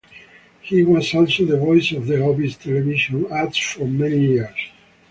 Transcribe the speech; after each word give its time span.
He 0.63 0.81
was 0.83 1.13
also 1.13 1.45
the 1.45 1.59
voice 1.59 1.91
of 1.91 2.07
the 2.07 2.15
"Hovis" 2.17 2.57
television 2.57 3.31
ads 3.31 3.55
for 3.59 3.85
many 3.87 4.19
years. 4.31 4.57